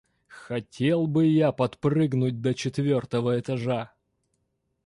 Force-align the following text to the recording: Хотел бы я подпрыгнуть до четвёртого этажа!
Хотел 0.45 1.05
бы 1.05 1.27
я 1.27 1.51
подпрыгнуть 1.51 2.41
до 2.41 2.55
четвёртого 2.55 3.39
этажа! 3.39 3.91